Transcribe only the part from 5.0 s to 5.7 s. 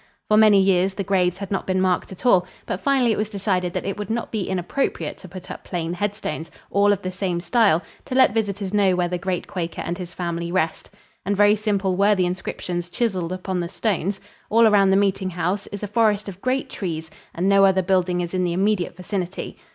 to put up